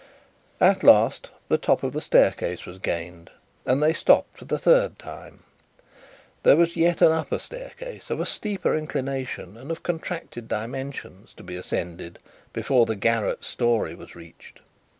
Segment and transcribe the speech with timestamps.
[0.59, 3.29] At last, the top of the staircase was gained,
[3.67, 5.43] and they stopped for the third time.
[6.41, 11.43] There was yet an upper staircase, of a steeper inclination and of contracted dimensions, to
[11.43, 12.17] be ascended,
[12.51, 14.61] before the garret story was reached.